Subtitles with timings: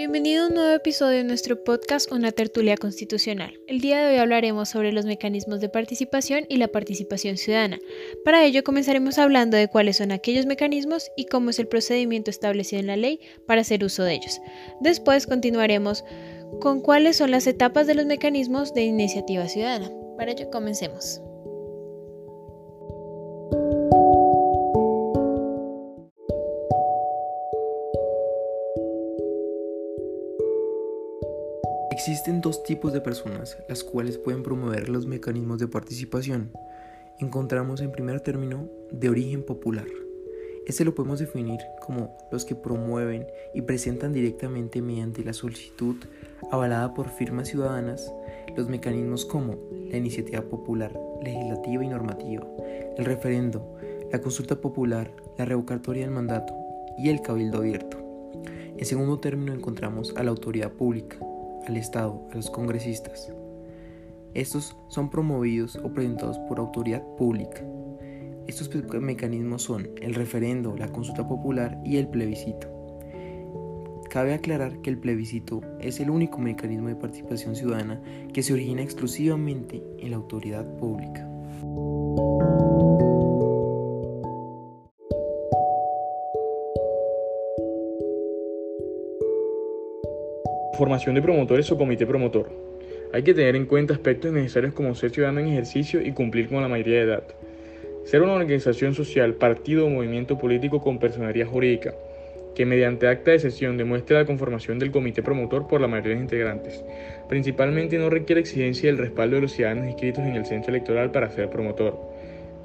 [0.00, 3.60] Bienvenido a un nuevo episodio de nuestro podcast Una tertulia constitucional.
[3.66, 7.78] El día de hoy hablaremos sobre los mecanismos de participación y la participación ciudadana.
[8.24, 12.80] Para ello comenzaremos hablando de cuáles son aquellos mecanismos y cómo es el procedimiento establecido
[12.80, 14.40] en la ley para hacer uso de ellos.
[14.80, 16.02] Después continuaremos
[16.62, 19.90] con cuáles son las etapas de los mecanismos de iniciativa ciudadana.
[20.16, 21.20] Para ello comencemos.
[32.00, 36.50] Existen dos tipos de personas, las cuales pueden promover los mecanismos de participación.
[37.18, 39.84] Encontramos en primer término de origen popular.
[40.66, 45.96] Este lo podemos definir como los que promueven y presentan directamente mediante la solicitud
[46.50, 48.10] avalada por firmas ciudadanas
[48.56, 49.58] los mecanismos como
[49.90, 52.46] la iniciativa popular, legislativa y normativa,
[52.96, 53.76] el referendo,
[54.10, 56.54] la consulta popular, la revocatoria del mandato
[56.96, 57.98] y el cabildo abierto.
[58.78, 61.18] En segundo término encontramos a la autoridad pública,
[61.66, 63.32] al Estado, a los congresistas.
[64.34, 67.62] Estos son promovidos o presentados por autoridad pública.
[68.46, 72.68] Estos mecanismos son el referendo, la consulta popular y el plebiscito.
[74.08, 78.02] Cabe aclarar que el plebiscito es el único mecanismo de participación ciudadana
[78.32, 81.28] que se origina exclusivamente en la autoridad pública.
[90.72, 92.48] Formación de promotores o comité promotor.
[93.12, 96.62] Hay que tener en cuenta aspectos necesarios como ser ciudadano en ejercicio y cumplir con
[96.62, 97.24] la mayoría de edad.
[98.04, 101.92] Ser una organización social, partido o movimiento político con personería jurídica,
[102.54, 106.22] que mediante acta de sesión demuestre la conformación del comité promotor por la mayoría de
[106.22, 106.84] integrantes.
[107.28, 111.30] Principalmente no requiere exigencia del respaldo de los ciudadanos inscritos en el censo electoral para
[111.30, 111.98] ser promotor.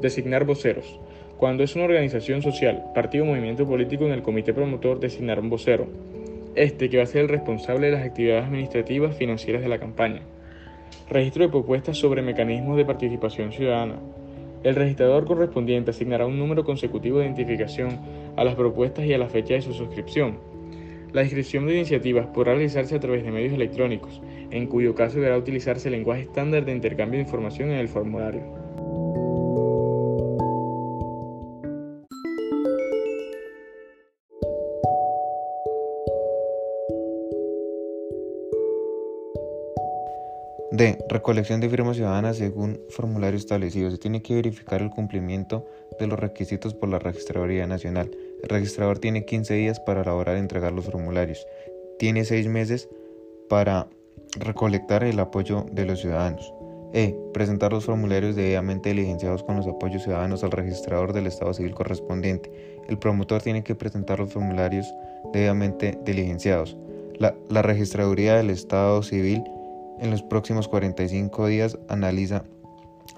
[0.00, 1.00] Designar voceros.
[1.38, 5.48] Cuando es una organización social, partido o movimiento político en el comité promotor, designar un
[5.48, 5.88] vocero
[6.56, 10.22] este que va a ser el responsable de las actividades administrativas financieras de la campaña.
[11.10, 13.98] Registro de propuestas sobre mecanismos de participación ciudadana.
[14.62, 18.00] El registrador correspondiente asignará un número consecutivo de identificación
[18.36, 20.38] a las propuestas y a la fecha de su suscripción.
[21.12, 25.36] La inscripción de iniciativas podrá realizarse a través de medios electrónicos, en cuyo caso deberá
[25.36, 28.42] utilizarse el lenguaje estándar de intercambio de información en el formulario.
[40.76, 40.98] D.
[41.08, 43.92] Recolección de firmas ciudadanas según formulario establecido.
[43.92, 45.64] Se tiene que verificar el cumplimiento
[46.00, 48.10] de los requisitos por la Registraduría Nacional.
[48.42, 51.46] El registrador tiene 15 días para elaborar y entregar los formularios.
[52.00, 52.88] Tiene 6 meses
[53.48, 53.86] para
[54.36, 56.52] recolectar el apoyo de los ciudadanos.
[56.92, 57.16] E.
[57.32, 62.50] Presentar los formularios debidamente diligenciados con los apoyos ciudadanos al registrador del Estado Civil correspondiente.
[62.88, 64.92] El promotor tiene que presentar los formularios
[65.32, 66.76] debidamente diligenciados.
[67.18, 69.44] La, la Registraduría del Estado Civil
[70.00, 72.44] en los próximos 45 días analiza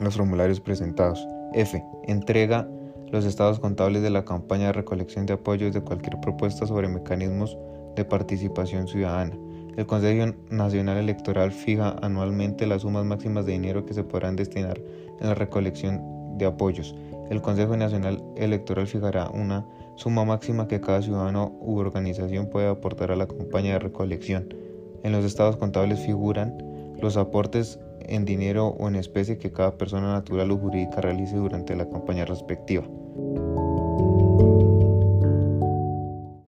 [0.00, 1.26] los formularios presentados.
[1.54, 1.82] F.
[2.06, 2.68] Entrega
[3.10, 7.56] los estados contables de la campaña de recolección de apoyos de cualquier propuesta sobre mecanismos
[7.94, 9.36] de participación ciudadana.
[9.76, 14.80] El Consejo Nacional Electoral fija anualmente las sumas máximas de dinero que se podrán destinar
[15.20, 16.00] en la recolección
[16.38, 16.94] de apoyos.
[17.30, 19.66] El Consejo Nacional Electoral fijará una
[19.96, 24.48] suma máxima que cada ciudadano u organización puede aportar a la campaña de recolección.
[25.02, 26.56] En los estados contables figuran
[27.00, 31.76] los aportes en dinero o en especie que cada persona natural o jurídica realice durante
[31.76, 32.84] la campaña respectiva.